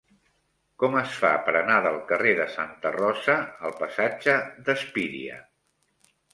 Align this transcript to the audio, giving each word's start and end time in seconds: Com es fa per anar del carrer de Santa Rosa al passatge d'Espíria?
Com 0.83 0.95
es 1.01 1.11
fa 1.23 1.29
per 1.49 1.53
anar 1.59 1.75
del 1.89 1.99
carrer 2.13 2.33
de 2.41 2.49
Santa 2.55 2.95
Rosa 2.97 3.37
al 3.71 3.79
passatge 3.85 4.39
d'Espíria? 4.67 5.41